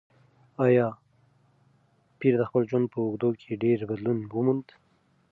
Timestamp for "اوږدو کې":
3.05-3.59